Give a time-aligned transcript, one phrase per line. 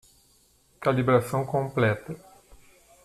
[0.79, 2.15] Calibração completa.